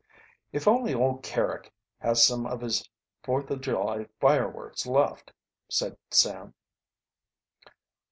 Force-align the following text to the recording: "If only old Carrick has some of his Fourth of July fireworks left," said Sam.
"If 0.51 0.67
only 0.67 0.95
old 0.95 1.21
Carrick 1.21 1.71
has 1.99 2.25
some 2.25 2.47
of 2.47 2.61
his 2.61 2.89
Fourth 3.21 3.51
of 3.51 3.61
July 3.61 4.07
fireworks 4.19 4.87
left," 4.87 5.31
said 5.69 5.95
Sam. 6.09 6.55